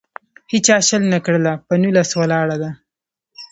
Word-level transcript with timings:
هیچا 0.51 0.75
شل 0.87 1.03
نه 1.13 1.19
کړله. 1.25 1.53
په 1.67 1.73
نولس 1.81 2.09
ولاړه 2.15 2.55
ده. 2.61 2.71